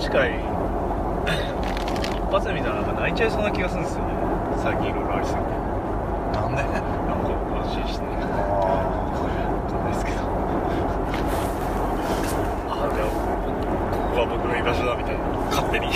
[0.00, 0.36] 話会一
[2.32, 4.14] 発で見たらなんか泣いちゃいそうな気がするんですよね。
[4.62, 5.44] 最近いろいろありすぎて。
[6.32, 6.62] なんで？
[6.62, 6.72] なん
[7.20, 7.28] か
[7.60, 8.06] 安心して。
[8.06, 8.38] ねあわ
[9.68, 10.16] かんないですけど。
[12.70, 13.06] あじゃあ
[13.92, 15.24] ここが僕の居場所だみたいな。
[15.50, 15.86] 勝手に。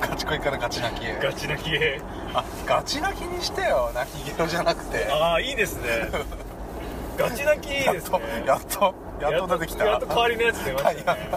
[0.00, 1.18] ガチ恋からガチ泣きへ。
[1.22, 2.00] ガチ泣きへ。
[2.34, 5.08] あガチ泣きにしてよ泣きゲロじゃなくて。
[5.10, 6.10] ああいいですね。
[7.16, 8.20] ガチ泣きいいですね。
[8.44, 9.86] やっとやっとやっと出てきた。
[9.86, 11.30] やっと代わりのやつ出ましたね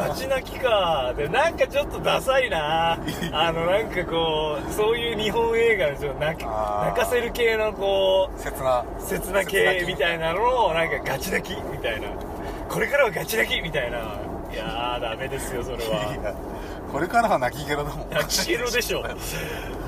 [0.00, 1.12] ガチ泣きか。
[1.16, 2.98] でなんかちょっとダサいな。
[3.32, 8.84] あのなんかこうそういう日本映画のちょっと泣かせる系のこう切な。
[9.00, 12.08] 切な系みたいなのをなんかガチ泣きみたいな。
[12.68, 13.98] これからはガチ泣きみたいな。
[14.50, 16.34] いやーダメですよそれいはや
[16.90, 18.10] これからは泣きゲロだもん。
[18.10, 19.04] 泣きゲロでしょ。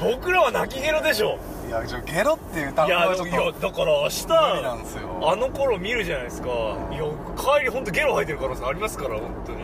[0.00, 1.38] 僕らは泣きゲロでしょ。
[1.66, 6.48] いやゲロっていう単語はちょっいやとだから明日あの頃見るじゃないですか。
[6.48, 6.50] い
[6.94, 7.04] や
[7.38, 9.60] 帰り本当ゲロ吐いてる可能性ありますから本当に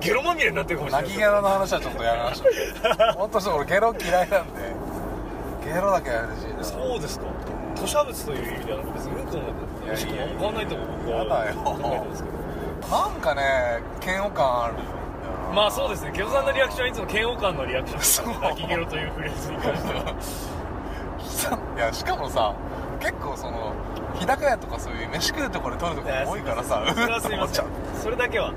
[0.00, 1.08] ゲロまみれになってるかもしれない。
[1.08, 3.12] 泣きゲロの話はちょっとやめましょう。
[3.18, 4.60] 本当そう俺ゲロ嫌いなんで。
[5.64, 7.26] ゲロだけは NG だそうですか。
[7.76, 9.42] 吐砂物という意味では別にうんこの
[9.90, 11.16] もしくも変わんないと僕は。
[11.18, 11.54] やだよ。
[11.64, 13.42] 考えてますけどなんかね
[14.04, 14.74] 嫌悪感ある
[15.54, 16.12] まあそうですね。
[16.12, 20.14] ケロさんのリアクションはいつも嫌悪感のリアクション泣きゲロというフレーズに関しては。
[21.20, 22.52] さ いやしかもさ
[23.00, 23.72] 結構その
[24.14, 26.82] 日高屋とかそういう飯食うところで撮るとこ多いからさ。
[28.02, 28.52] それだけは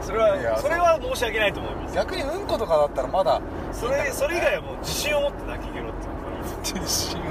[0.00, 1.94] それいやはそれは申し訳ないと思います。
[1.94, 3.40] 逆にうんことかだったらまだ
[3.72, 7.24] それそれ以外はもう自信を持って泣きゲロっていうのがいいです自信を。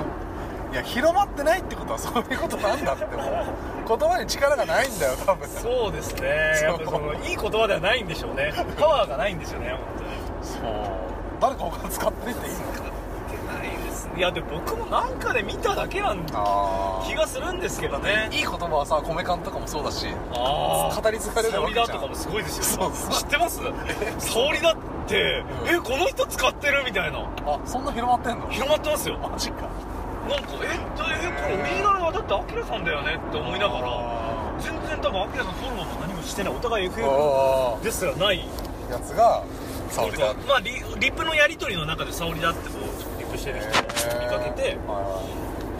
[0.73, 5.47] いや広まってないってことはそういうことなんだってもう言葉に力がないんだよ多分。
[5.47, 6.27] そうですね。
[6.63, 8.51] やっぱそのいい言葉ではないんでしょうね。
[8.77, 10.09] パワーがないんですよね本当に。
[10.41, 10.61] そう。
[11.39, 12.94] 誰か他に使ってみていいのな
[14.17, 18.29] いやでも僕もなんかで見ただけなんあ気がするんですけどね。
[18.31, 21.87] いい言葉はさ米缶とかもそうだしああ語り継がれる沙わけじゃん。
[21.87, 22.91] 織だとかもすごいですよそう。
[22.95, 23.11] そう。
[23.11, 23.59] 知ってます？
[24.19, 24.75] 沙織だっ
[25.07, 25.75] て、うん。
[25.75, 27.19] えこの人使ってるみたいな。
[27.45, 28.47] あそんな広まってんの？
[28.49, 29.17] 広まってますよ。
[29.17, 29.69] マジか。
[30.29, 38.39] なんかええこれオリジナルはだってアキラさんだよねって思いながらあ全然多分アキラさんフォローも何もしてないお互いー FF あですらない。
[38.39, 39.43] ーやつが
[39.89, 40.33] 沙織だ。
[40.47, 42.69] まあリリップのやり取りの中で沙織だって
[43.45, 45.21] してる人を見かけては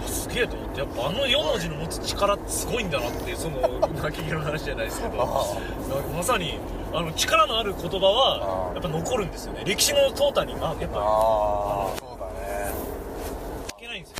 [0.06, 3.58] あすげえと思ってやっぱあの4文字の持つ力ってすごいんだなっていうその
[4.04, 5.16] 泣きの話じゃないですけど。
[5.24, 5.58] あ
[6.16, 6.60] まさに
[6.94, 9.64] あの力のある言葉はあやっぱ残るんですよね。
[9.66, 11.00] 歴史の淘汰にあやっぱ。
[11.00, 12.72] あーそうだね。
[13.78, 14.18] いけないんですよ。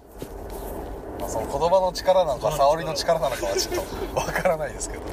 [1.20, 5.04] まあ、その言葉の力なのか沙織の力なのかはちょっとわからないですけど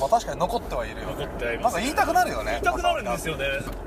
[0.00, 1.14] まあ確かに残ってはいるよね。
[1.18, 1.64] 残ってはいます。
[1.64, 2.50] なんか言いたくなるよね。
[2.52, 3.44] 言いたくなるんですよね。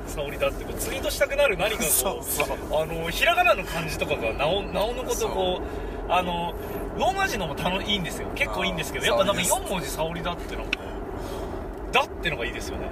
[0.08, 2.48] 沙織だってこうツイートしたくなる何かこうそうそう
[2.82, 5.62] あのひらがなの漢字とかがなおなおのことこ
[6.08, 6.54] うあの
[6.98, 8.28] ローマ字のも楽いいんですよ。
[8.36, 10.70] 結構いいんですけどやっぱなんか沙織4文字沙織だってのも
[11.92, 12.90] だってのがいいですよね。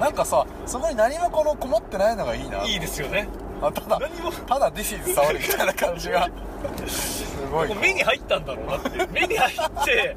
[0.00, 2.64] なんかさそこに何もこのこもってないのがいいな。
[2.64, 3.28] いいですよね。
[3.62, 3.98] あただ
[4.46, 6.28] ただ This is 沙織みたいな感じが
[6.88, 10.16] すごいこう目に入ったんだろうなって目に入って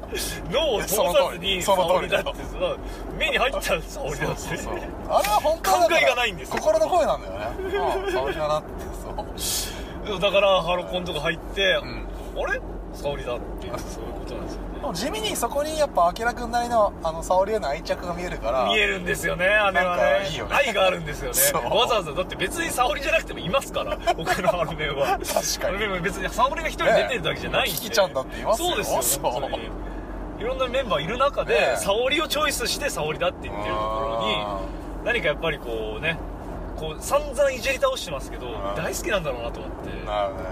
[0.50, 2.10] 脳を通さずにその通り。
[2.10, 2.42] 沙織だって
[3.18, 4.74] 目に入った沙織だってそうそうそう。
[5.08, 6.56] あれは本当考えがないんですよ。
[6.58, 8.12] 心の声なんだよね。
[8.12, 8.68] 沙織だなって。
[9.38, 10.20] そう。
[10.20, 11.76] だからハロコンとか入って、ん。
[11.76, 11.80] あ
[12.52, 12.60] れ？
[12.94, 14.60] 沙織だっていうそういうことなんですよ
[14.92, 18.66] 地味にそこにやっぱ明君なりのあの沙織への愛着が見えるから。
[18.66, 20.28] 見えるんですよねあれはね。
[20.30, 20.54] いいよね。
[20.54, 21.68] 愛があるんですよね。
[21.68, 25.18] わざわざだって別に沙織じゃなくてもいますから 僕のアルメンは。
[25.18, 25.78] 確かに。
[25.78, 28.68] でも別に沙織が一人出てるだけじゃないんで、ねキキちゃんだっていますよ。
[28.68, 30.40] そうですよそう。
[30.40, 34.58] いろんなメンバーいる中で、ね沙織をチョイスして沙織だって言ってるところにあ
[35.04, 36.16] 何かやっぱりこうね
[36.76, 38.52] こう散々いじり倒してますけどん。
[38.76, 39.90] 大好きなんだろうなと思って。
[39.90, 40.42] ーなるねなんか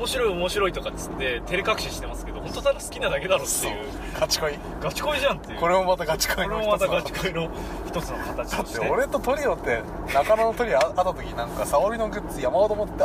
[0.00, 3.84] 面白い面白いとかっつって照れ隠ししてますけど本当ただ好きなだけだろっていう。
[4.18, 4.58] ガチ恋。
[4.80, 5.60] ガチ恋じゃんっていう。
[5.60, 7.50] これもまたガチこ恋のれもまた一つだガチ恋の
[7.86, 9.82] 一つの形だとしてって俺とトリオって
[10.14, 13.04] 中野のトリオ会った時なんか沙織のグッズ山ほど持って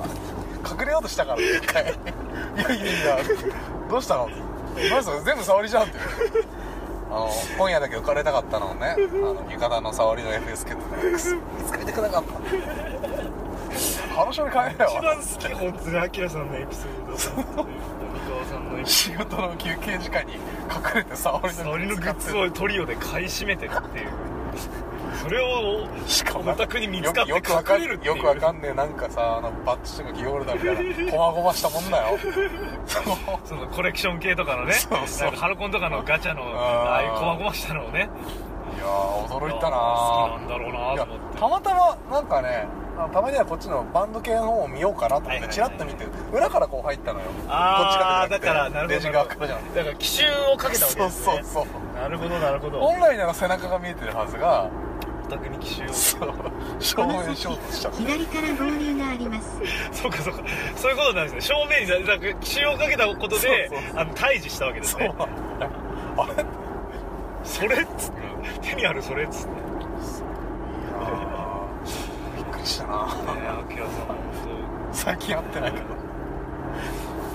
[0.71, 1.83] 隠れようとしたから一回。
[1.91, 3.17] いやいやいや。
[3.89, 4.29] どうしたの？
[4.29, 5.97] どうしたの全部沙織じゃんって。
[7.07, 13.04] あの今夜だけ浮かれたかったのをねあの浴衣の沙織の FS ケットでくす見つかりたくなかった
[14.15, 20.39] 話に帰れ一よ番好き本当にアキラさんのエピソード仕事の休憩時間に隠
[20.95, 24.07] れて沙織の織のグッズをトリオで買い占めてるっていう。
[25.15, 28.15] それをしかもお宅に見つかって隠れるっていう。
[28.17, 32.17] よくわかんねえなんかさあのバッチとかギオールだみたいなこまごましたもんだよ。
[33.45, 35.27] そのコレクション系とかのね そうそう。
[35.29, 38.09] なんかハロコンとかのガチャのあーああいうこまごましたのをね。
[38.75, 41.39] いやー驚いたな好きなんだろうなと思って。
[41.39, 47.25] たまたまなんかねたまにはこっちのバンド系の方を見ようかなと思ってチラッと見て裏からこう入ったのよ。
[47.47, 49.75] ああこっちからだからなるほどレジ側からじゃん。
[49.75, 51.33] だから奇襲をかけたわけそうですね。
[51.35, 51.65] そうそう
[52.01, 52.79] なるほどなるほど。
[52.79, 54.69] 本来なら背中が見えてるはずが
[55.25, 55.93] オタクに奇襲を。
[55.93, 56.33] そう。
[56.79, 59.51] 正面衝突しちゃって左から合流があります。
[59.91, 60.43] そうかそうか。
[60.75, 61.41] そういうことなんですね。
[61.41, 63.99] 正面になんか奇襲をかけたことでそうそうそう。
[63.99, 65.01] あの退治したわけですそう。
[65.01, 65.13] ね
[66.17, 66.45] あれ？
[67.43, 68.25] それっつって。
[68.61, 69.61] 手にあるそれっつってね
[72.35, 73.07] びっくりしたな。
[73.37, 74.15] えアキラさん本
[74.91, 75.85] 最近会ってないけど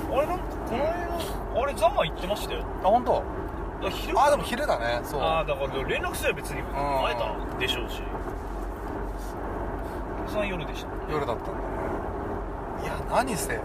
[0.09, 2.65] 当あれなんかこの間あれザマ行ってましたよ。
[2.85, 3.23] あ本当？
[3.83, 4.21] あ昼。
[4.21, 5.01] あでも昼だね。
[5.05, 5.21] そう。
[5.21, 8.03] ああだから連絡すれば別に会えたんでしょうし。
[10.29, 11.59] さん夜でした夜だったんだね。
[12.85, 13.59] いや何せ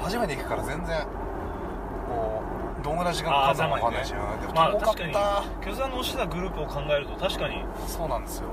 [0.00, 1.06] 初めて行くから全然
[2.08, 2.42] こ
[2.80, 7.64] うどんぐらい時間かかったのか分かんないし、でもまあ遠かっ確かにた、巨山の押したグループを考えると確かに。
[7.86, 8.48] そうなんですよ、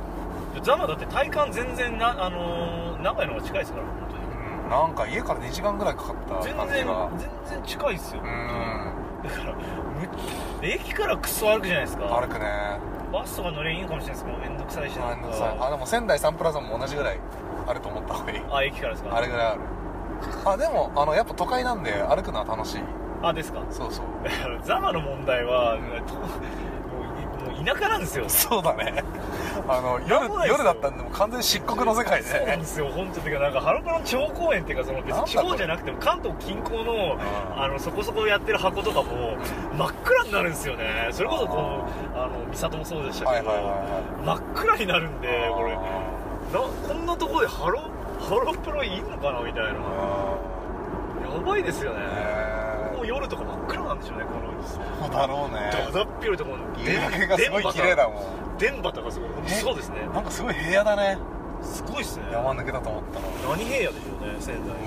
[0.62, 4.24] ザマだって体感全然なあのー、長いのが近いですから本当に。
[4.64, 7.10] うん、なんか家から2時間ぐらいかかった全然感じが。
[7.18, 8.28] 全然近いっすよ、うん。
[9.24, 9.58] だからむ
[10.62, 12.04] 駅からクソ歩くじゃないですか。
[12.06, 12.46] 歩くね。
[13.12, 14.96] バスとか乗りゃいいのかもしれないですけどめんどくさいし。
[14.96, 15.58] なんめんどくさい。
[15.60, 17.20] あでも仙台サンプラザも同じぐらい
[17.68, 18.42] あると思った方がいい。
[18.52, 19.16] あ駅からですか？
[19.16, 19.62] あれぐらいある。
[20.46, 22.82] あでもあのやっぱ都会なんで歩くのは楽しい。
[23.24, 23.62] あですか？
[23.70, 24.06] そうそう。
[24.64, 25.78] ザマの問題は、
[26.08, 28.26] ともう もう田舎なんですよ。
[28.30, 29.04] そうだね
[29.68, 32.28] あの夜夜だったんでもう完全に漆黒の世界で。
[32.28, 32.88] そうなんですよ。
[32.90, 37.20] 本当てかなんかハロプロの地方公演っていうかその別に地方じゃなくても関東近郊のん。
[37.62, 39.38] あのそこそこやってる箱とかも
[39.78, 41.10] 真っ暗になるんですよね。
[41.12, 43.52] それこそこのあの三郷もそうでしたけど、
[44.26, 45.76] 真っ暗になるんでこれ。
[45.76, 47.80] なこんなところでハロ
[48.20, 49.70] ハロプロいいのかなみたいな。
[49.72, 52.00] やばいですよね。
[52.02, 52.51] へ
[53.02, 55.72] も夜とか真っ暗なんでしょうねこのそうだろうね。
[55.74, 56.64] だだっぴょいところの。
[56.78, 58.58] 夕焼けがすごい綺麗だもん。
[58.60, 59.30] 電波とかすごい。
[59.50, 60.02] そうですね。
[60.14, 61.18] なんかすごい平野だね。
[61.64, 62.26] すごいっすね。
[62.32, 63.26] 山抜けだと思ったら
[63.58, 64.76] 何平野でしょうね仙台。
[64.76, 64.82] うん。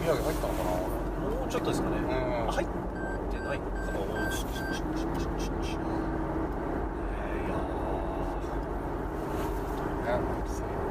[0.00, 0.70] 宮城入ったのかな。
[0.70, 1.96] もうちょっとですかね。
[1.98, 2.52] うん。
[2.52, 2.66] 入っ
[3.30, 4.56] てないかなもう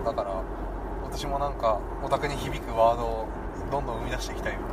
[0.06, 0.44] だから
[1.04, 3.28] 私もなんかお宅に響くワードを
[3.74, 4.66] どんどん生み出していきたいよね。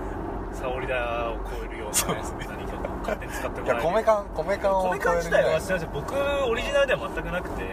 [0.53, 2.47] ー沙織田を超えるような、そうですね。
[2.51, 6.15] 何かを勝手に使っていもらえるや米缶米缶を超える米缶自体はいすみません僕
[6.45, 7.65] オリジナルでは全くなくて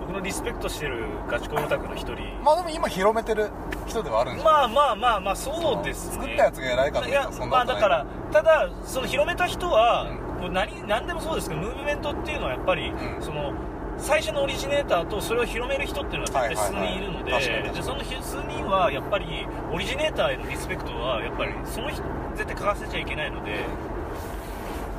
[0.00, 2.42] 僕のリスペクトしてるガチコンオタクの一人。
[2.42, 3.50] まあでも今広めてる
[3.86, 6.14] 人ではあるんじゃないまあまあまあまあそうですね。
[6.14, 8.00] 作ったやつが偉いかといやそんまなことない。
[8.00, 8.02] あだ
[8.32, 10.42] からただその広めた人は、うん。
[10.42, 13.22] もう何何でもそうですけどムーブメントっていうのはやっぱり、うん。
[13.22, 13.52] その
[13.98, 18.12] 最初のオリジネーターとそれを広める人っていうのは絶対数人いるので,、はいはいはいでその数
[18.48, 22.02] 人はやっぱりオリジネーターへのリスペクトはやっぱりその人
[22.36, 23.64] 絶対欠かせちゃいけないので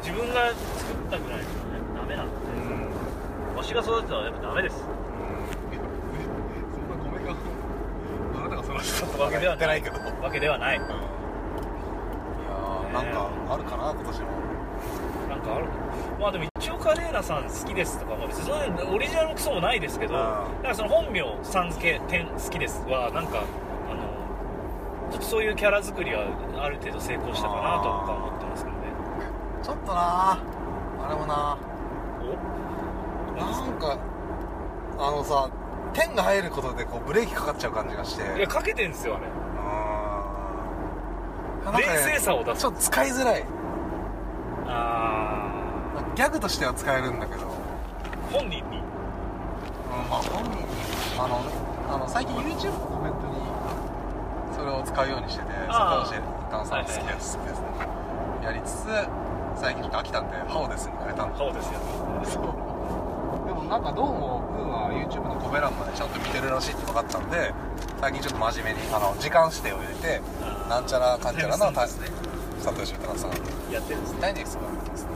[0.01, 0.57] 自分が作
[0.93, 1.49] ったぐらいじゃ
[2.01, 2.35] ダメなんで。
[3.51, 3.57] うん。
[3.57, 4.77] わしが育てたらやっぱダメです。
[4.77, 4.87] そん
[6.89, 7.35] な米缶
[8.37, 9.97] あなたがその人わけではないけど。
[10.23, 10.77] わけではない。
[10.77, 10.89] いやー
[12.93, 14.27] なんかあるかな今年も
[15.29, 15.65] なんかある
[16.19, 16.43] まあでも
[16.89, 20.19] カレーナさん好きですとか、まあ、別にそのオリジナルもクソもないですけど、うん。
[20.21, 23.43] だからその本名さん付け点好きですはなんか
[23.91, 26.25] あのちょっとそういうキャラ作りは
[26.57, 28.81] ある程度成功したかなと僕は思ってますけどね。
[29.61, 30.41] ちょっとな。
[30.41, 31.59] あれもな。
[32.25, 32.33] お
[33.37, 33.99] なんか
[34.97, 35.47] あのさ
[35.93, 38.23] 点が入ることでこうブレーキかかっちゃう感じがして。
[38.35, 39.27] いやかけてんですよあれ。
[41.85, 42.61] 冷静さを出す。
[42.61, 43.43] ちょっと使いづらい。
[43.43, 43.45] あ
[46.19, 47.47] ギャグとしては使えるんだけど、ー
[48.29, 48.75] 本人に？
[48.75, 48.83] うん、
[50.11, 50.67] まあ本人に
[51.15, 51.39] あの
[51.87, 53.39] あの最近 YouTube のコメントに
[54.51, 56.19] それを使うようにしてて坂口
[56.51, 57.67] 炭酸好きです好きですね。
[58.43, 58.91] やりつつ
[59.63, 61.79] 最近ちょっと飽きたんで「ハオです」に変えたんで顔ですよ
[62.27, 63.47] そう。
[63.47, 67.53] でもなんかどうもウーは YouTube のコメ欄までちゃんと見てるらしいって分かったんで
[68.01, 70.19] 最近ちょっと真面目にあの時間指定を入れて
[70.67, 72.03] なんちゃらかんちゃらのタイムス
[72.67, 73.31] タンプですね佐藤俊太さん
[73.71, 74.19] やってるんですね。
[74.19, 75.15] 何ですかですね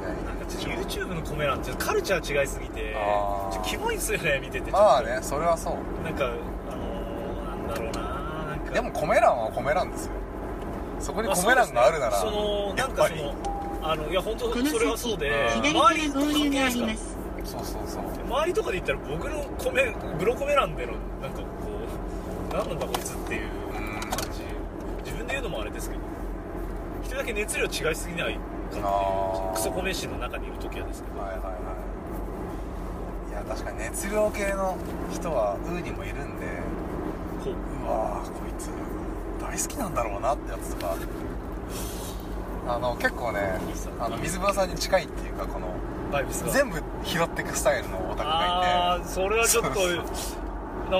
[0.00, 3.54] やいなんかちょっやと YouTube のコメ欄ってカルチャー違いすぎてあー。
[3.54, 4.72] ちょキモいんすよね見ててちょっと。
[4.72, 6.04] まあねそれはそう。
[6.04, 8.70] なんかあのー、なんだろうななんか。
[8.72, 10.12] でもコメ欄はコメ欄ですよ。
[11.00, 13.34] そこにコメ欄があるならそのなんかその
[13.82, 18.02] あのいや本当このそれはそうで先左から合流がありますそうそうそう。
[18.26, 21.44] 周りとかで言ったら僕の米ブロコメ欄でのなんかこ
[22.50, 24.10] う何なんだこいつっていううん。
[24.10, 24.40] 感じ
[25.04, 26.02] 自分で言うのもあれですけど
[27.02, 28.38] 一人だけ熱量違いすぎない
[28.70, 31.20] クソ米師の中にいる時はですけど。
[31.20, 33.30] はいはいはい。
[33.30, 34.76] いや確かに熱量系の
[35.12, 36.46] 人はウーにもいるんで。
[37.44, 37.54] ほう。
[37.54, 37.56] う
[37.88, 38.70] わーこいつ
[39.40, 40.96] 大好きなんだろうなってやつとか。
[42.68, 43.58] あの結構ね
[43.98, 45.68] あの水風呂さんに近いっていうかこの
[46.52, 49.80] 全部拾っていくスタイルのオタクがああそれはちょっと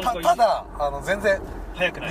[0.03, 1.41] たただあの全然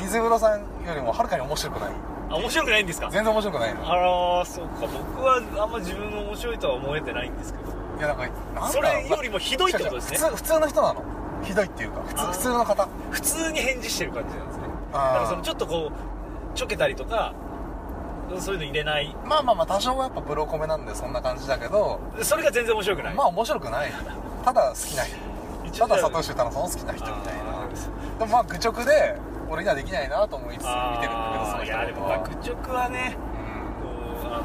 [0.01, 1.89] 水風呂さんよりもはるかに面白くない
[2.29, 3.09] あ面白くないんですか？
[3.09, 3.91] 全然面白くないの。
[3.91, 7.71] あらそうか僕はあんま自分が面白いとは思えてないんですけど。
[7.97, 10.17] いやなんかなんそれよりもひどいってことですね。
[10.17, 11.03] 普通普通の人なの？
[11.43, 12.89] ひどいっていうか普通普通の方？
[13.11, 14.63] 普通に返事してる感じなんですね。
[14.91, 17.33] だからそのちょっとこうちょけたりとか
[18.39, 19.15] そういうの入れない。
[19.25, 21.99] まあまあまあ多少はやっぱブロコメなんでそんな感じだけど。
[22.21, 23.15] それが全然面白くない。
[23.15, 23.91] まあ面白くない。
[24.43, 25.15] ただ好きな人。
[25.79, 27.43] ただ佐藤修太郎さんを好きな人みたいな。
[28.19, 29.15] でもまあ愚直で
[29.49, 33.15] 俺にはできないなと思いつつ見てるんだけどそのいやでもまあ愚直はね
[33.81, 33.87] こ
[34.27, 34.43] うあの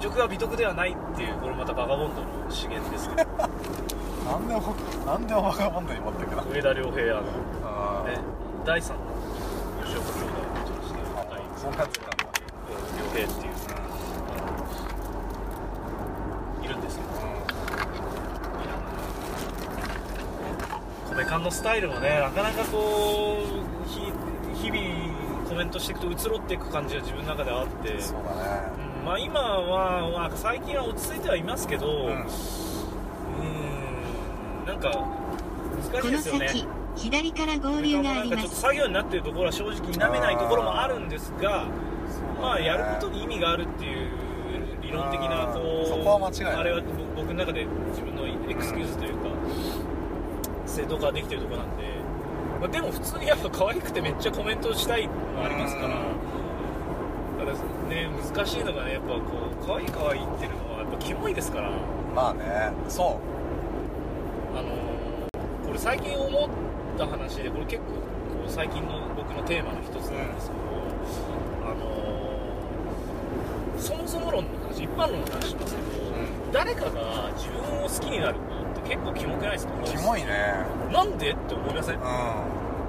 [0.00, 3.30] 愚直は美徳ではないっていうこれまたバガボンドの資源ですけど。
[3.30, 3.38] う ん
[4.30, 4.74] なんでも
[5.06, 7.26] なんでもバカボンドに持ってくな上田良平あの
[7.64, 8.12] あー。
[8.12, 8.18] ね
[8.64, 9.02] 第三の
[9.84, 12.06] 吉岡兄弟のちょっとしてあ若いそんなやつか
[12.98, 13.52] 良平っていう
[16.64, 17.10] いるんですけど
[21.30, 23.38] 米缶のスタイルもねなかなかこ
[23.86, 24.00] うひ
[24.62, 28.62] 日々コメントしていくと移ろっていく感じが自分の中ではあってうんそうだね
[29.00, 32.22] うんまあ、今は、まあ、最近は落ち着いてはいますけど、ううんー
[34.62, 36.48] ん、なんか難このしいですよね。
[36.48, 38.60] 先、左から合流がありなんかちょっとます。
[38.60, 41.66] 作業になっているところは正直否めないところもあるんですが、
[42.42, 44.10] まあ、やることに意味があるっていう
[44.82, 46.82] 理論的なこうそこは間違いないあれは
[47.16, 49.28] 僕の中で自分のエクスキューズというか、
[50.70, 51.82] 正当化できてるところなんで、
[52.60, 55.88] まあ、でも普通にやっぱ可愛くてめっちゃコメントしたいのもありますから。
[55.88, 55.94] だ
[57.46, 57.54] から
[57.88, 59.20] ね、難しいのがね、やっぱこ
[59.62, 61.70] う、可愛い可愛いっていうのは、やっぱキモいですから、
[62.14, 63.18] まあねそ
[64.54, 66.50] あのーこれ最近思っ
[66.98, 70.60] た話で、これ結構、こう最近の僕のテーマの一つなんですけど、
[71.64, 76.12] あのーそもそも論の話、一般論の話しますけど、う
[76.52, 79.72] 誰かが自分を好きになるのって結構キモくないですか？
[79.80, 80.66] うキモいね。
[80.92, 81.30] なんで？
[81.30, 81.94] って思いません？
[81.94, 82.02] うん。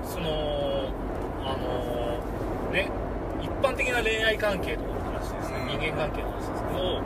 [0.04, 0.90] その
[1.46, 2.90] あのね
[3.40, 5.80] 一般的な恋愛関係とかの話ですね、うん。
[5.80, 7.02] 人間関係の話ですけど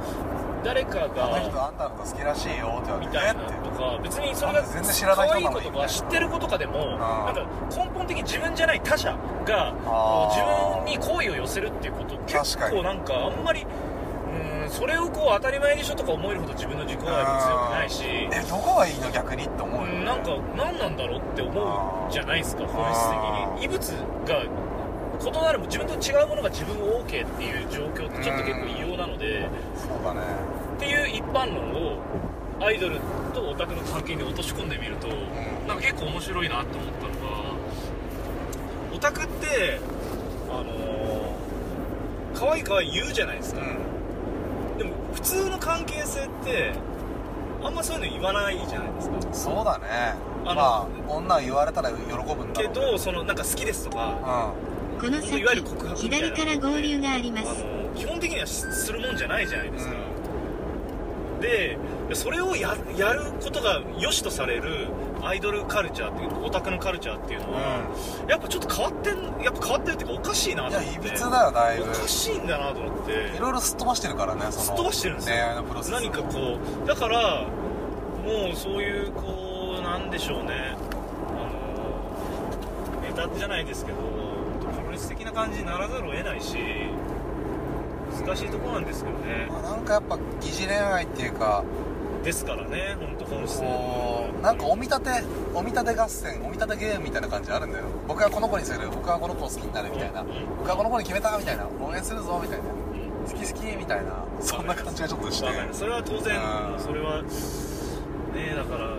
[0.63, 3.07] 誰かあの人があんたのこと好きらしいよって言われて。
[3.07, 9.11] みたいなとか別にそれが全然知らない人ととか知ってることかでもなんか根本的に自分じゃない他者
[9.45, 9.75] が
[10.31, 10.41] 自
[10.79, 13.67] 分に好意を寄せるっていうこと結構なんかあんまりうん
[14.75, 19.09] それをこう当たり前でしょとか思えるほど自分の自己愛も強くないしえどこがいいの？
[19.11, 19.75] 逆にって思う。
[19.81, 21.51] よねうんなんか何なんだろうって思
[22.09, 23.17] うじゃないですか本質的
[23.59, 23.65] に。
[23.65, 23.79] 異物
[24.27, 24.43] が
[25.17, 30.19] 異なる自分と違うものが自分を OK っていう状況ってちょっと結構異様なのでそうだね。
[30.75, 31.99] っていう一般論を
[32.59, 32.99] アイドル
[33.33, 35.07] とオタクの関係に落とし込んでみると
[35.67, 37.15] なんか結構面白いなと思ったのが
[38.93, 39.79] オタクって
[40.49, 43.61] あのー、可愛い可愛い言うじゃないですか。
[43.61, 43.94] でも普
[45.25, 46.73] 通の関係性って
[47.63, 49.15] あんまそういうの言わないじゃないですか。
[49.33, 49.85] そうだね。
[50.45, 54.53] あのまあ女は言われたら喜ぶんだろうけどそのなんか好きですとか
[55.01, 57.65] この先いわゆる告白みたいな左から合流があります。
[57.95, 59.93] 基本的にはしするもんじゃないじゃないですか、
[61.41, 61.77] で
[62.13, 64.87] それをややることが良しとされる
[65.25, 67.59] アイドルカルチャーっていうオタクのカルチャーっていうのは、
[68.27, 70.93] やっぱちょっと変わってんやっぱ変わってるっていうかおかしいなうんいと思って。
[70.93, 71.83] やいびつだよだいぶ。
[71.83, 73.11] おかしいんだなと思って。
[73.35, 75.35] いろいろすっ飛ばしてるからねそのすっ飛ばしてるんですよ。
[75.35, 77.47] 恋愛のプロセス何かこうだから
[78.23, 80.75] もうそういうこうなんでしょうね。
[81.29, 86.57] あのネタじゃないですけどプロレス的な感じにならざるを得ないし
[88.25, 89.47] 難しいところなんですけどね。
[89.49, 91.63] まあなんかやっぱ疑似恋愛っていうか
[92.25, 93.61] ですからね本当本質
[94.41, 95.09] なんかお見立て
[95.53, 97.85] お見立て合戦お見立てゲームみたいな感じあるんだよ。
[98.07, 100.21] 僕はこの子にする僕はこの子を好きになるみたいな。
[100.21, 100.27] うん
[100.57, 101.67] 僕はこの子に決めたみたいな。
[101.79, 102.65] 応援するぞみたいな。
[102.65, 104.25] 好き好きみたいな。
[104.41, 105.47] そんな感じがちょっとして。
[105.71, 106.35] それは当然
[106.73, 106.79] うん。
[106.79, 108.97] それはねだから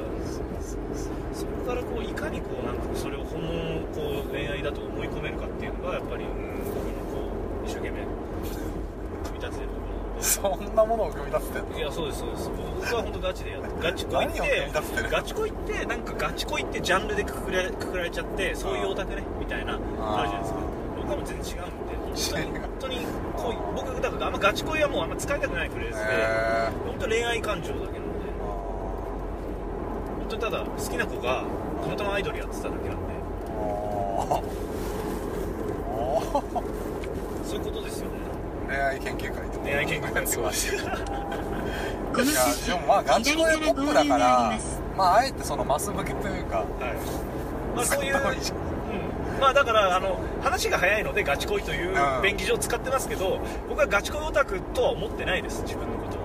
[1.34, 7.28] そそこからこういかにこうなんかそれを本物のこう恋愛だと思い込めるかっていうのがやっぱり僕のこ
[7.64, 8.06] う一生懸命
[9.26, 11.30] 組み立ててるところそんなものを組み
[11.78, 12.50] いやそうですそうです。
[12.50, 14.70] 僕は本当ガチでやってガチ恋って
[15.10, 19.78] ガチ恋ってなんかガチ恋ってジャンルでくくらくくられちゃってそういうオタクねみたいなあ
[20.24, 20.60] るじゃないですか。
[20.96, 27.96] 僕はもう全然違うんで本当に本当に恋僕だからあんまガチ恋はもうあんま使いたくないフレーズでへ本当恋愛感情だけなんで。
[30.20, 31.44] 本当にただ好きな子が
[31.82, 33.14] たまたまアイドルやってただけなんで。
[33.56, 34.42] おー。
[35.96, 36.62] おー。
[37.44, 38.16] そういうことですよね
[38.68, 40.52] 恋愛研究会って恋愛研究会すごい
[42.12, 44.58] このいや先でもまあガチ左恋ポップだかから
[44.96, 46.66] まああえてそのマス向けというかはい。
[47.76, 48.14] まあそういう。
[49.40, 56.16] まあだからあの話が早いのでガチ恋といううん便宜上使ってますけど僕はガチ恋オタクとは思ってないです自分のこと。
[56.16, 56.20] を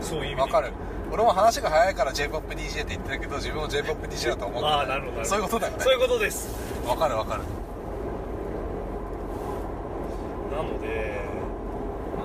[0.00, 0.42] そういう意味で。
[0.42, 0.72] わかる。
[1.10, 5.24] 俺も話が早いから j p o p d j って言ってるけど自分も j p o p d j だと思ってああなるほどなるほど。
[5.24, 5.82] そういうことだよね。
[5.82, 6.48] そういうことです。
[6.86, 7.42] わかるわかる
[10.56, 11.20] なので
[12.16, 12.24] ま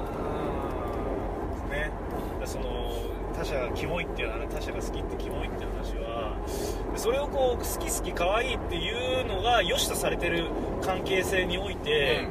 [1.70, 1.92] あね。
[2.46, 2.92] その
[3.36, 6.36] 他者がキモいっていう他者が好きってキモいっていう話は
[6.96, 10.48] それをこう好き好き可愛いっていうのが良しとされてる
[10.82, 12.28] 関係性において、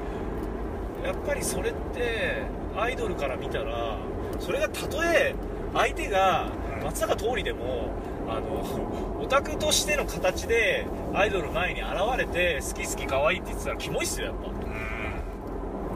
[1.04, 2.42] やっぱりそれって
[2.76, 3.98] アイドルから見たら
[4.40, 5.34] それがたとえ
[5.74, 6.50] 相手が
[6.82, 7.90] 松坂桃李でも
[8.28, 14.48] あのオタクとしての形でアイドル前に現れて好き好き可愛いって言ってたらキモいっすよやっぱ。
[14.48, 14.69] うん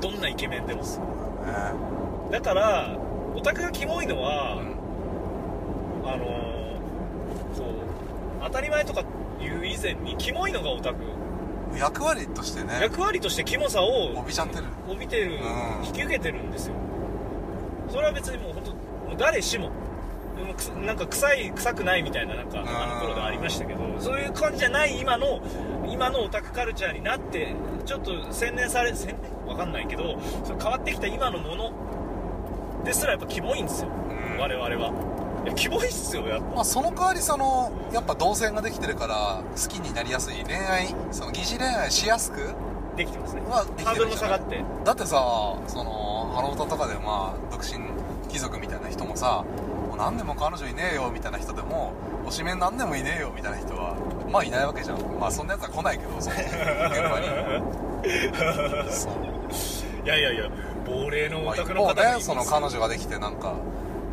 [0.05, 1.07] どんなイケメンでもそう
[1.47, 1.79] だね
[2.31, 2.99] だから
[3.35, 6.09] オタクがキモいのは、うん。
[6.09, 6.25] あの
[7.57, 7.85] こ
[8.41, 9.01] う当たり前とか
[9.41, 10.97] いう以前にキモいのがオタク。
[11.77, 12.79] 役割としてね。
[12.81, 14.65] 役割としてキモさを帯びちゃってる。
[14.89, 15.87] 帯びてる、うん。
[15.87, 16.75] 引き受けてるんですよ。
[17.89, 18.77] それは別にもう本
[19.11, 19.71] 当誰しも
[20.85, 22.69] なんか臭い臭くないみたいななんかん。
[22.69, 25.41] あの頃でありましたけどそういう感じじゃない今の
[25.89, 31.73] 今のオタクカルチャーになってちょっと洗練され洗練わかんないけどそれ変わってきた今のもの
[32.85, 34.39] ですらやっぱキモいんですよ、うん。
[34.39, 34.93] 我々は。
[35.45, 36.47] いやキモいっすよやっぱ。
[36.57, 42.55] まあ、その代わりそのやっぱ動線ができてるから好きになりやすい恋愛その疑似恋愛しやすく
[42.97, 43.43] できてますね。
[43.43, 44.63] はできハードルも下がって。
[44.85, 45.17] だってさ
[45.67, 47.79] そのハロータとかでまあ独身
[48.31, 49.45] 貴族みたいな人もさ
[49.89, 51.93] もう何年も彼女いねえよみたいな人でも
[52.27, 53.97] 推しメン何年もいねえよみたいな人は
[54.31, 54.99] まあいないわけじゃん。
[55.21, 56.53] まあそんなやつは来ないけどその現
[57.11, 57.27] 場に。
[58.91, 59.34] そう
[60.05, 60.51] いやいやいや
[60.87, 63.57] 亡霊のまあ、オタ一方クの方がでその彼女ができてなんか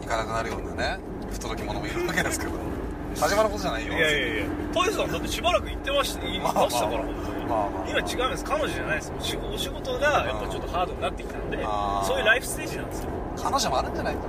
[0.02, 1.00] 行かなくなるようなね
[1.32, 2.52] 不届き者もいるわけですけど。
[3.20, 3.92] 始まることじゃないよ。
[3.94, 7.90] いやいやいやポイズさんだってしばらく行ってました言いましたから本当に、まあまあ。
[7.90, 8.46] 今違うんです。
[8.46, 9.12] 彼女じゃないです
[9.54, 12.08] お仕事がやっぱちょっとハードになってきたんであー。
[12.08, 13.10] そういうライフステージなんですよ。
[13.44, 14.28] 彼女もあるんじゃないかな。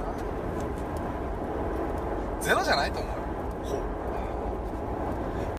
[2.41, 3.23] ゼロじゃないと思うよ。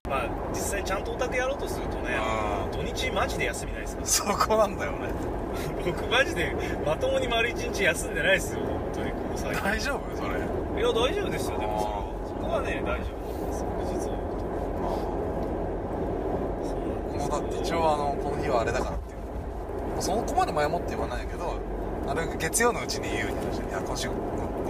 [0.09, 4.97] まあ実際ちゃんとオタクやろうとするとねあー土日マジで休みないですかそこなんだよね。
[5.07, 5.42] ら
[5.85, 6.55] 僕マジで
[6.85, 9.63] まともに丸一日休んでないですよ本当にここ最近。
[9.63, 10.81] 大丈夫それ？
[10.81, 11.79] いや大丈夫ですよでも。
[12.27, 13.99] そそこはね大丈夫なんです翌日を
[16.63, 20.01] そうなんですもうだって一応あのこの日はあれだからっていう。
[20.01, 21.53] そこまで前もって言わないけど
[22.07, 23.55] あれ月曜のうちに言うに話。
[23.55, 24.13] していや今週ご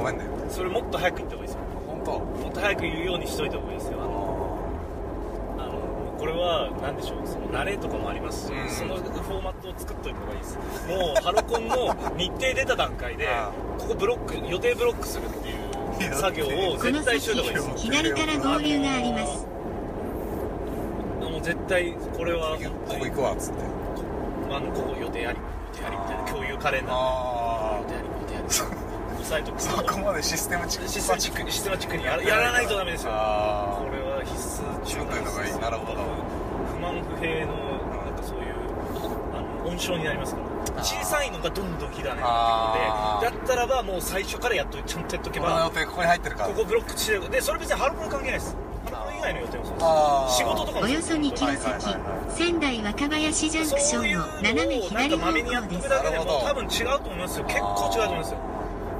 [0.02, 0.24] ごめんね。
[0.50, 1.62] それもっと早く言った方がいいですよ。
[1.88, 2.12] 本当。
[2.43, 3.98] もっと早く言うようにしといた方がいいですよ。
[4.02, 4.33] あの
[6.24, 8.70] これは何でしょうその慣れとかもありますし、うん。
[8.70, 10.58] そのフォーマットを作っといた方がいいです。
[10.88, 19.48] もうハロコンの日程出た段階で あここブロック予定ブロックするっていう作業を絶対しといた方がいいです先左から合流があります。
[21.20, 22.58] もう絶対これは
[22.88, 23.60] ここ行くわっつって。
[24.50, 25.38] あのここ予定あり
[25.74, 26.96] 予定ありみたいな共有カレンダー。
[26.96, 28.48] あ予定あり予定あり。
[28.50, 28.64] そ
[29.84, 33.12] こまでシステムチックシステマチックにシステマチックにやらやらないとダメですよ。
[33.14, 35.54] あこれは必須中そういうのがいい
[37.28, 38.54] なるほど不満不平のなんかそういう
[39.34, 46.50] あの温床になりますから小さいのがどんどん火種になってくるのでだったらばもう最初からやっとちゃんとやっとけこの予ば定ここに入ってるから。
[46.50, 48.56] ここブロックしてるでそれ別にハロプロ関係ないです。
[48.86, 49.86] ハロプロ以外の予定もそうです。
[49.86, 50.34] あー。
[50.34, 55.60] 仕事とかもおよそ2キロ先はいはい仙台若林ジャンクションの斜め左方向です。
[55.64, 57.46] ってくだけでも多分違うと思いますよ。
[57.46, 58.38] 結構違うと思いますよ。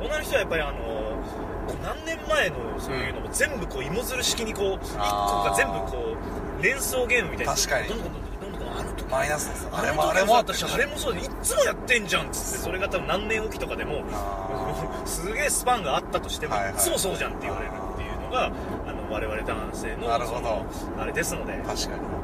[0.04, 1.04] 女の人はやっぱりあの
[1.82, 7.54] 何年前のそういうのも全部こう芋づる式にこう一個が全部こう連想ゲームみたいな。
[7.54, 7.89] 確かに。
[7.89, 9.04] どんどんどんどんどんどんあの時。
[9.12, 9.67] マイナスです。
[9.71, 16.73] あれもあれも私あれもそうでいっつもやってんじゃんっつってそれが多分何年おきとかでもあ すげえスパンがあったとしてもはいはい。
[16.73, 18.49] いつもそうじゃんって言われるっていうのがあ
[18.93, 20.65] の我々男性のなるほど。
[20.99, 21.54] あれですので。
[21.54, 22.23] ー確かに。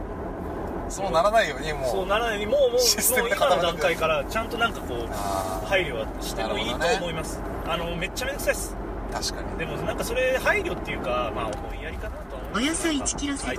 [0.90, 8.76] そうならないようにもうそうならないようにもうもうもう今の段階からちゃんとなんかこう配慮はしてもいいと思います、あのめっちゃめんどくさいです。
[9.12, 9.58] 確かに。
[9.60, 12.16] でもなんかそれ配慮っていうかまあ思いやりかな
[12.54, 13.58] およそます1キロ先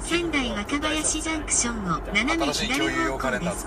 [0.00, 3.66] 仙台若林ジャンクションの斜め左方向です。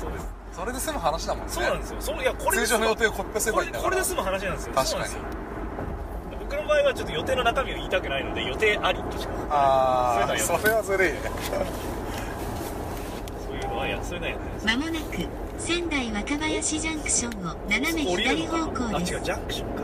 [0.00, 0.26] そうです。
[0.52, 1.52] それで済む話だもんね。
[1.52, 1.96] そうなんですよ。
[2.00, 4.72] そういやこれで通常の予定をコピペすれこばいいんだこれで済む話なんですよ。
[4.74, 5.14] 確かに。
[6.40, 9.32] 僕の場合はちょっと予定の中身を言いたくないので予定ありとしか。
[9.50, 11.20] ああそれはずるいね
[13.46, 13.60] そうい。
[13.60, 19.06] うのはやそういうのはやまもなく仙台若林ジャンクションの斜め左方向で。
[19.06, 19.82] す違うジャンクションか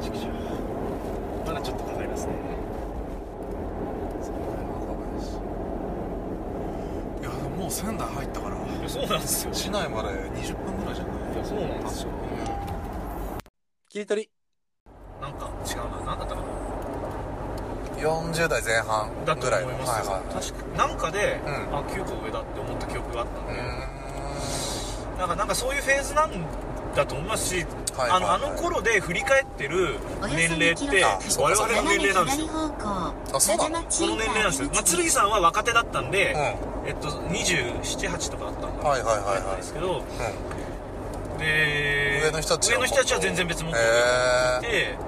[0.00, 0.32] ジャンクション
[1.46, 2.32] まだちょっとかかりますね
[7.20, 11.34] いやでももう仙台入ったからいやそうなんですよ市内まで20分ぐらいじゃない？
[11.34, 12.10] いやそうなんですよ。
[13.88, 14.30] 切り取り？
[15.20, 15.84] なんか違うな。
[16.06, 16.42] 何だったかな
[17.98, 20.34] ？40代前半だとぐらい思いますよ、はいはい。
[20.44, 21.76] 確かなんかで、うん。
[21.76, 25.18] あ9個上だって思った記憶があったんうで、ーん。
[25.18, 26.32] なんかなんかそういうフェーズなん
[26.94, 28.50] だと思いますしはいあのはいはい。
[28.50, 32.48] あの頃で振り返ってる年齢2キって我々の年齢なんですよ。
[32.52, 36.34] あそうなの長町この年齢なんですよ、まあ、剣さんは若手だったんで、
[36.86, 38.88] えっと278とかあったんだ。
[38.88, 39.56] はいはいはいはい。
[39.56, 41.38] ですけどうん。
[41.38, 44.98] で上の人たちは上の人たちは全然別もっとへいて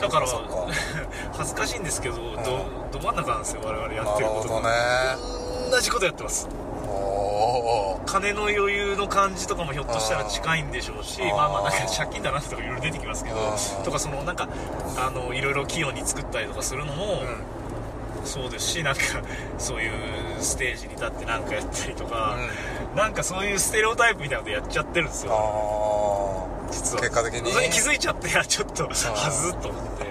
[0.00, 0.26] だから
[1.36, 4.68] 恥ずかしいんですけど、どど真ん中なんですよ我々やっなてることるほどね。
[4.68, 6.48] が同じことやってます
[8.06, 13.36] 金の余裕の感じとかもひょっとしたら近いんでしょうしまあまあなんか借金だなとかいろいろ出てきますけど
[13.84, 14.48] とかそのなんか
[14.96, 17.58] あのいろいろ器用に作ったりとかするのも、うん。
[18.24, 19.00] そうですしなんか
[19.58, 19.92] そういう
[20.40, 22.36] ステージに立ってなんかやったりとか、
[22.94, 25.32] なんかそういうステレオタイプみたいなことやっちゃってるんですよ。
[25.32, 27.00] あ実は。
[27.00, 29.08] 結果的にそれに気づいちゃってちょっとはず
[29.52, 30.04] っと思って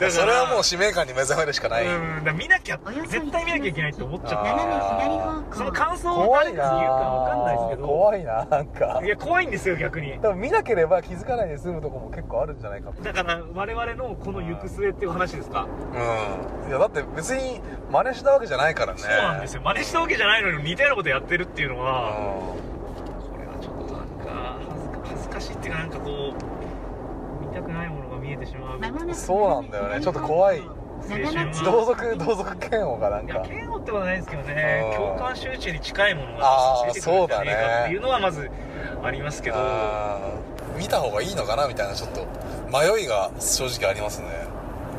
[0.00, 7.86] らあそれはもう使命感に目覚めるしかない、うん見なきゃ絶対見なきゃいけないって思っちゃって斜め左方向その感想を誰かに言うかわかんないですけど。
[7.88, 9.00] 怖いななんか。
[9.04, 10.18] いや怖いんですよ逆に。
[10.20, 13.02] 多分見なければ気づかないで済むとこも結構あるんじゃないかと。
[13.02, 15.66] だから我々のこの行く末っていう話ですか、
[16.64, 16.68] うん。
[16.68, 19.00] いやだって別に真似したわけじゃないからね。
[19.00, 19.62] そうなんですよ。
[19.62, 22.14] 真似したわけじゃないのに似たようなことやってるっていうのうは、ん。
[23.30, 26.21] これはちょっとなんか恥ずか恥ずかしいっていうかなんかこう
[28.44, 30.00] てしまうそうなんだよね。
[30.00, 30.62] ちょっと怖い。
[31.64, 34.90] 同族同族嫌悪がなんいやか嫌悪ってことはないですけどね。
[34.92, 34.96] うん。
[34.96, 38.50] 共感集中に近いものが出てくるんじゃねえそうだねかっていうのはまず
[39.02, 39.56] ありますけど。
[40.78, 42.26] 見た方がいいのかなみたいなちょっと
[42.72, 44.28] 迷いが正直ありますね。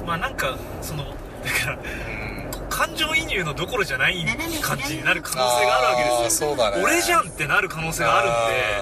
[0.06, 2.70] まあなんかそのだからうん。
[2.70, 4.26] 感情移入のどころじゃない
[4.62, 6.50] 感じになる可能性があるわけですよ。
[6.50, 6.84] あーそうだね。
[6.84, 8.24] 俺じゃんってなる可能性があ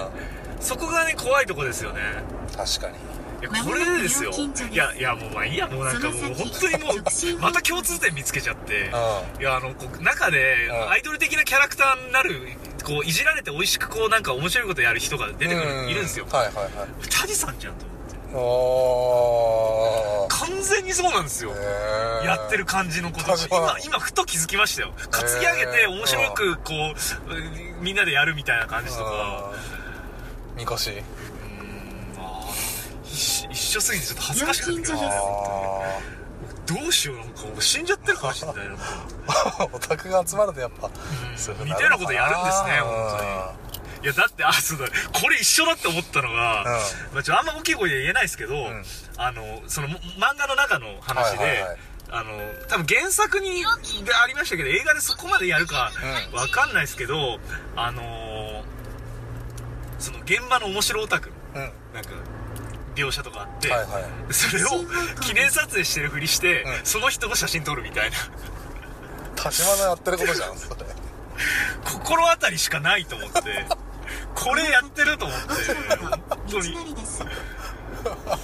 [0.08, 2.00] るんでそこがね怖いとこですよね。
[2.56, 2.94] 確かに
[3.42, 4.30] いやこれでですよ。
[4.30, 4.76] い。
[4.76, 5.66] やいやもうまあいいや。
[5.66, 7.02] もうなんかもう本当にもう
[7.40, 8.92] また共通点見つけちゃって。
[9.40, 10.90] いやあのこう中でうん。
[10.90, 12.40] アイドル的なキャラクターになる
[12.84, 15.86] こういじられて美味しくこうなんか面白いことやる人が出てくうん。
[15.86, 16.26] るいるんですよ。
[16.30, 16.88] はいはいはい。
[17.10, 17.94] タジさんじゃんと思
[20.26, 20.34] って。
[20.46, 21.50] 完全にそうなんですよ。
[22.24, 23.36] やってる感じのこと。
[23.50, 24.92] 今今ふと気づきましたよ。
[25.10, 29.50] 担ぎ上げて面白くこうみんなでやるみたいな感じとか。
[30.54, 30.58] うん。
[30.58, 30.92] みこし
[33.52, 36.00] 一一緒すぎてちょっと恥ずかしくなったねあ
[36.66, 38.74] どうしようなんか俺死んじゃってるかもしれないな。
[38.76, 40.90] ーオタクが集まるとやっぱ
[41.36, 43.62] そういう風に似たようなことやるんですねな本当に。
[44.02, 46.64] いやだってあそうだこれ一緒だって思ったのが、
[47.12, 48.84] まあ、ちょあんま大きい声で言えないですけど、ん。
[49.16, 51.76] あのその漫画の中の話で、はいはいはい。
[52.10, 52.30] あの
[52.68, 53.62] 多分原作に
[54.04, 55.90] でありましたけど映画でそこまでやるか
[56.32, 57.38] うわかんないですけど、
[57.76, 58.62] あのー
[59.98, 61.30] その現場の面白オタク。
[61.54, 61.72] うんうん。
[61.94, 62.10] なんか
[62.94, 64.32] 描写とかあって、はいはい。
[64.32, 64.68] それを
[65.20, 66.84] 記念撮影してるふりして、うん。
[66.84, 68.16] その人の写真撮るみたいな。
[69.36, 70.76] 田島のやってることじゃんそれ。
[71.84, 73.66] 心当たりしかないと思って。
[74.34, 75.48] これやってると思って。
[75.96, 76.76] 本当道に。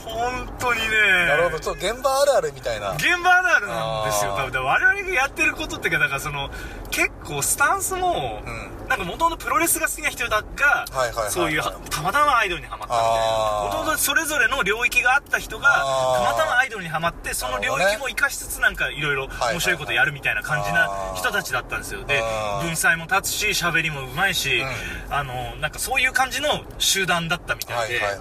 [0.05, 0.87] 本当にね。
[1.27, 1.61] なるほど。
[1.61, 2.93] ちょっと現場あるあるみたいな。
[2.93, 4.53] 現場あるあるなんですよ多分。
[4.53, 6.51] だから我々がやってることっていうかだからその
[6.91, 13.71] 結構スタンスも、うんなんか元々プロレスが好きな人が、はいはいはいそういうたまたまアイドルにハマったみたいな。
[13.71, 22.05] 元々それぞれの領域があった人がたまたまアイドルにハマってその領域も活かしつつなんかいろいろはい面白いことやるみたいな感じな人たちだったんですよ。
[22.05, 22.23] で
[22.63, 24.65] 文才も立つし喋りもうまいし、う
[25.11, 28.11] あのなんかそういう感じの集団だったみたはいいで、はい。
[28.11, 28.19] はい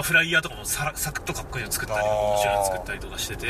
[0.00, 3.46] フライヤーとかもサクッとかっこいいの作ったり面白いの作ったりとかしてて、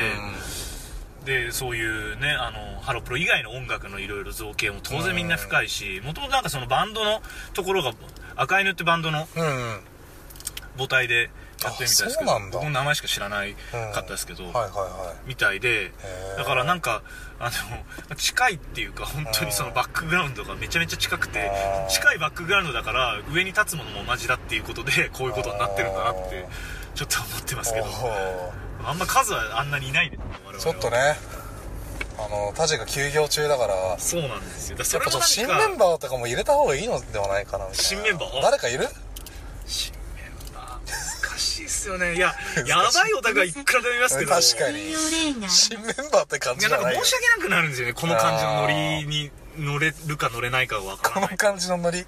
[1.24, 7.22] でそういうねあのハロプロ以外の音楽のいろいろ造形も当然みんな深いしもともとなんかそのバンドの
[7.54, 7.92] ところが
[8.37, 9.80] 赤犬ってバンドのうんうん。
[10.78, 11.30] 母体で
[11.62, 12.58] やってるみたいですけどうなんだ。
[12.58, 13.54] 僕の名前しか知らない
[13.92, 16.38] かったですけど、はいはいはみたいでー。
[16.38, 17.02] だからなんか
[17.38, 17.50] あ
[18.08, 21.50] の近いっていうか本当にそのバックグラウンドがめちゃめちゃ近くて
[21.88, 26.46] 近いバックグラウンドだから上に立つものも同じだっていうことでこういうことになってるんだなって
[26.94, 27.87] ちょっと思ってますけど
[28.85, 30.18] あんま数はあんなにいないで
[30.59, 31.16] ちょっとね。
[32.18, 33.75] あのタジが休業中だから。
[33.75, 34.77] やっそうなんですよ。
[34.79, 37.66] だからぱちょっと新それもなんかメンバーとかも入れた方がいいのではないかな。
[37.66, 38.42] みたいな新メンバー？
[38.42, 38.87] 誰かいる？
[39.66, 41.31] 新メンバー？
[41.31, 42.14] 難しいっすよね。
[42.14, 42.35] いや
[42.66, 44.31] やばいオタクはいくらでもいますけど。
[44.31, 44.95] 確かに。
[45.49, 48.75] 新メンバーって感いやなんかじじゃないよ申し訳なくなるんですよねこの感じのノリ
[49.07, 51.29] に乗れるか乗れないかが分からない。
[51.29, 51.99] この感じのノリ？
[51.99, 52.07] え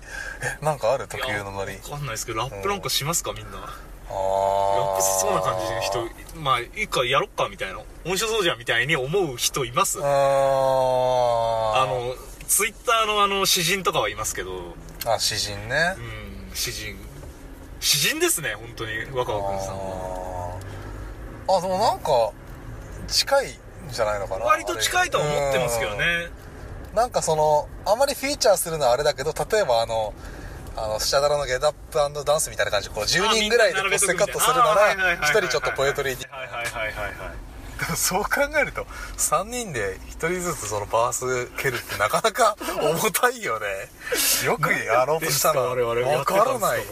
[0.65, 1.09] なんかある？
[1.09, 1.73] 特有のノリ。
[1.73, 3.75] いや分かんないですけどラップなんかしますかみんな
[4.09, 9.99] ラあップしそうな感じのの人まあいいかやろっかみたいな面白そうじゃんみたいに思う人います？
[10.03, 12.15] ああの
[12.47, 14.75] ツイッターのあの詩人とかはいますけど。
[15.07, 15.95] あ詩人ね。
[16.49, 16.97] うん詩人。
[17.81, 20.59] 詩人ですね本当に若葉君さんは。
[21.49, 22.33] あでもなんか
[23.09, 23.51] 近いん
[23.91, 26.05] じゃないのかな割と近いとは思ってますけどね。
[26.93, 26.97] うん。
[26.97, 30.15] なんかそのあまりフィーチャーするのはあれだけど例えばあの
[30.77, 31.75] あのスチャダラのゲットアッ
[32.19, 32.89] プダンスみたいな感じ。
[32.89, 37.15] でこう10あ人ぐらいでみんなポステカットするなら1人ちょっとポエトリーはいはいはいはいはい
[37.97, 38.29] そう考
[38.61, 38.87] えると
[39.19, 43.67] 3人で1人ずつそのバース蹴るってなかなか 重たいよね。
[44.45, 45.53] よくやろうとした？
[45.53, 46.83] らわかからない。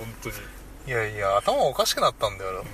[0.86, 2.64] いやいや頭おかしくなったんだよ。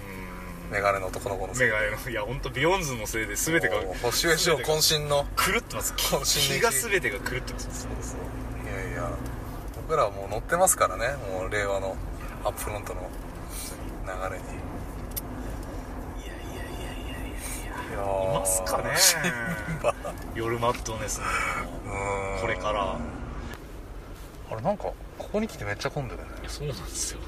[0.71, 5.27] メガネの男の子のせいメガネのいや本当ビヨンズのせいで全てがもう星上賞渾身の。
[5.37, 5.95] 狂ってます。
[5.97, 7.87] 渾身の気が全てが狂ってます。
[8.65, 9.11] いやいや
[9.89, 11.17] 僕らはもう乗ってますからね。
[11.33, 11.97] もう令和の
[12.45, 13.09] アップフロントの
[14.05, 14.45] 流れに。
[16.23, 17.25] いやいやいやいやい
[17.65, 17.73] や。
[17.89, 18.37] いやー。
[18.37, 18.91] いますかね。
[20.35, 21.25] 夜マッドネスの。
[22.39, 22.99] これから。
[24.51, 24.95] あれなんかこ
[25.33, 26.29] こに来てめっちゃ混んでるね。
[26.43, 27.21] いやそうなんですよ。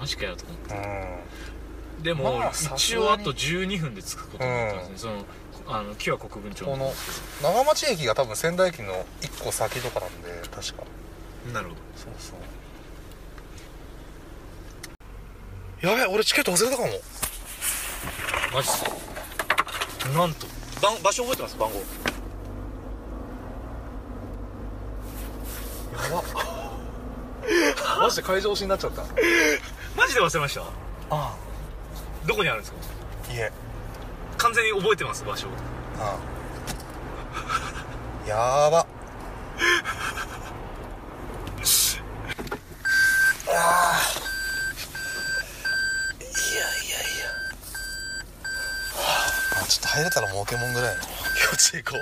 [0.00, 0.74] マジかよと思って。
[0.74, 2.02] うん。
[2.02, 2.42] でも、
[2.74, 5.12] 一応あと12分で着くことになったんですね、
[5.66, 6.92] そのあの木は国分町この
[7.42, 10.84] 長町駅が多分仙台駅の1個先とかなんで確か
[11.52, 12.38] なるほそうそう。
[15.86, 16.88] やべえ俺チケット忘れたかも。
[16.88, 16.94] ど
[18.54, 18.82] マジっす。
[18.84, 18.90] か
[20.10, 20.46] なんと。
[20.82, 21.56] 番場所覚えてます？
[21.58, 21.76] 番号。
[21.76, 21.82] や
[26.22, 26.24] ば。
[28.02, 29.02] マジで会場推しになっちゃった。
[29.96, 30.62] マジで忘れました？
[31.10, 31.34] あ
[32.26, 32.78] どこにあるんですか？
[33.30, 33.52] あいえ
[34.36, 35.46] 完全に覚えてます場所。
[35.98, 36.16] あ
[38.26, 38.28] あ。
[38.28, 38.36] や
[38.70, 38.86] ば
[43.48, 44.00] ああ
[46.20, 47.28] いやいやいや。
[48.94, 48.98] は
[49.60, 51.06] ああちょっと入れたら儲けもんぐらいの気
[51.52, 52.00] 持ちいこう.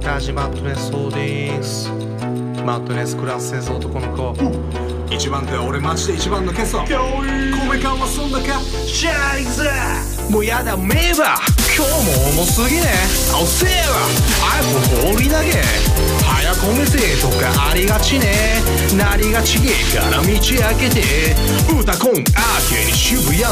[0.00, 1.88] タジマットネスホールディングス
[2.64, 6.80] マットネスクラス戦争男の子一番手は俺マジで一番のケソ。
[6.80, 6.90] 米
[7.80, 9.62] 感はそんなかシャイズ
[10.30, 12.82] もうやだメーバー今日も重すぎね。
[13.40, 13.96] おせえわ
[14.62, 15.93] iPhone 放り投げ
[16.54, 18.62] 早込めてとかありがちね。
[18.96, 20.32] なりがちげえから道開
[20.76, 21.34] けて。
[21.68, 23.48] 歌コンアーケに渋谷の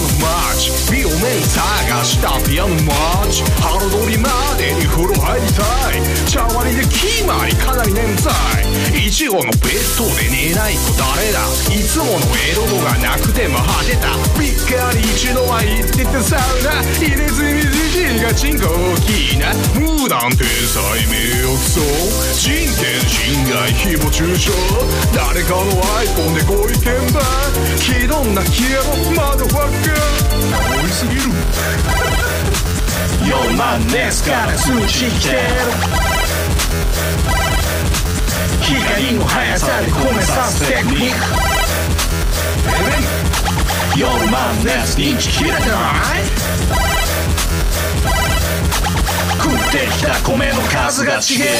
[0.46, 0.70] 街。
[0.90, 2.92] 美容面探したピアノマ
[3.24, 3.42] ッチ。
[3.60, 5.62] ハロドリまでに風呂入りた
[5.92, 6.28] い。
[6.28, 9.06] 茶割りで決まりかなり眠たい。
[9.06, 11.42] いちごのベッドで寝ない子誰だ。
[11.74, 14.14] いつものエロ度がなくても果てた。
[14.38, 16.82] びっかり一度は行ってたサウナ。
[17.00, 19.52] 入れ墨じじいがチンコ大きいな。
[19.74, 21.82] 無断天才名誉毀損
[22.32, 24.52] 人権侵害誹謗中傷
[25.14, 27.22] 誰かの iPhone でご意見番
[27.78, 28.82] 気取んな消えろ
[29.16, 31.20] マドファッカー多いすぎる
[33.24, 35.38] 4万ですから数値来てる
[38.60, 41.22] 光の速さで込めさすテクニック
[43.98, 45.64] 4万です認知切れてな
[46.88, 46.91] い
[49.72, 51.56] ってきた米の数が違え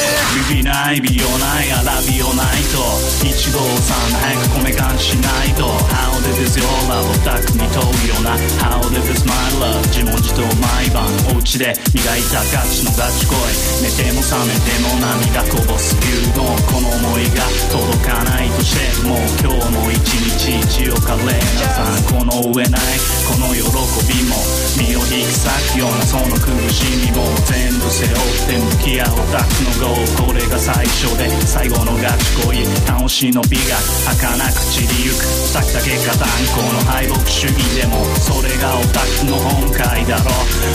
[0.52, 2.84] ビビない美容ないアラビオないと。
[3.24, 5.64] 一度さん早く米感しないと。
[5.64, 8.36] How did this your love オタクに問うような。
[8.60, 13.32] How did this my love 自問自答毎晩お家で磨いたガチのガチ恋。
[13.80, 23.64] 寝ても覚めても涙こぼす牛丼この思いが届かないとしてもう今日も一日一応華麗なさこの上ないこの喜
[24.04, 24.36] びも。
[24.76, 27.24] 身を引き裂くようなその苦しみも。
[27.48, 28.18] 全部背負っ
[28.50, 33.78] て向き合うタクのゴーこれが最初で最後のガチ恋楽しの美が
[34.10, 40.32] 儚く散りゆくオタクだけが断固の敗北主義でもそれがオタクの本会だろ。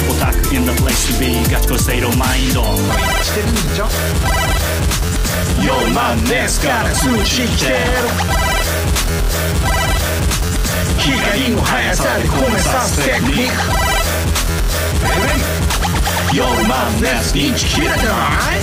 [0.10, 2.64] オタク in the place to be ガチ恋ステイトマインド
[3.22, 3.86] してるんじゃ
[5.60, 7.76] 4万ですから数値来てる
[10.98, 13.52] 光の速さで込めさすテクニッ
[15.52, 15.57] ク
[16.34, 18.62] 4万です認知切れてない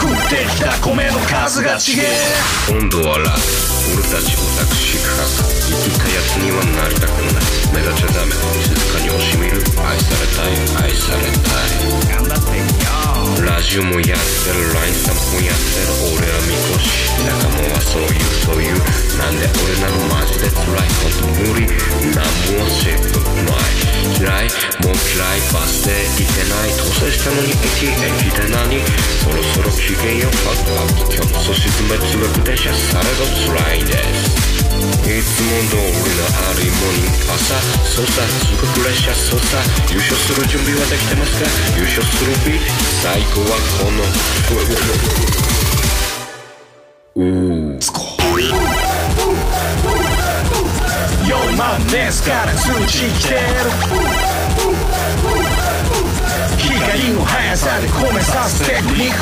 [0.00, 3.28] 食ってきた米の数が違え温度はラ
[3.92, 7.44] 俺たちオタクシクハク生きたやつにはなりたくない
[7.76, 8.32] 目立っちゃダメ
[8.64, 12.88] 静かに惜しみる愛されたい愛されたい頑張ってみよ
[13.44, 18.80] ラジオもやってる LINE スタンプもやってる俺らみこし仲間はそういうそういう
[19.20, 21.68] なんで俺なのマジで辛いほんと無理
[22.16, 23.17] なんもしぶない嫌い
[25.38, 27.94] もう嫌いバスで行けない当選したのに駅駅
[28.34, 28.82] で何
[29.22, 34.34] そろそろ機嫌よファックアップ今日もそ沈めつぶく電車されど辛いです
[35.06, 37.54] いつも通りのあるいもに朝
[37.86, 39.54] 操作すごく列車操作
[39.94, 41.46] 優勝する準備はできてますか
[41.78, 42.58] 優勝する日
[43.02, 44.02] 最高はこの
[44.54, 44.66] うう
[47.14, 47.78] ううう
[51.28, 54.27] 4万ですから通知来てる
[56.58, 59.18] 光の速さで込めさすテクニック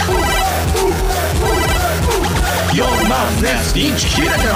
[2.75, 4.47] 4万ですインチ切れてない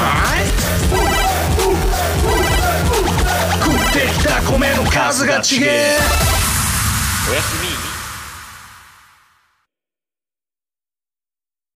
[3.62, 5.98] 食ってきた米の数が違え
[7.30, 7.69] おやすみ。